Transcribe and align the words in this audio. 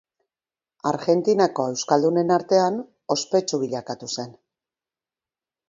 Argentinako 0.91 1.65
euskaldunen 1.73 2.35
artean 2.37 2.81
ospetsu 3.17 3.63
bilakatu 3.67 4.13
zen. 4.19 4.35